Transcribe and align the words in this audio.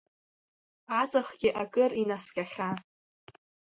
Аҵыхгьы 1.01 1.49
акыр 1.61 1.91
инаскьахьан. 2.01 2.77